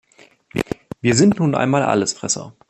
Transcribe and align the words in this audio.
Wir 1.01 1.13
sind 1.13 1.37
nun 1.37 1.53
einmal 1.53 1.83
Allesfresser. 1.83 2.53